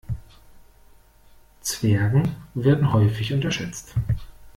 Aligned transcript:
Zwergen 1.61 2.35
werden 2.55 2.91
häufig 2.91 3.33
unterschätzt. 3.33 3.93